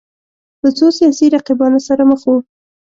له 0.63 0.69
څو 0.77 0.85
سیاسي 0.97 1.25
رقیبانو 1.35 1.79
سره 1.87 2.01
مخ 2.09 2.21
وو 2.29 2.37